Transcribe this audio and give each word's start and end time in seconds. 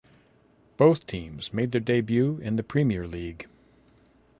Both 0.77 1.05
teams 1.05 1.53
made 1.53 1.71
their 1.73 1.79
debut 1.79 2.37
in 2.39 2.55
the 2.55 2.63
Premier 2.63 3.05
League. 3.05 3.47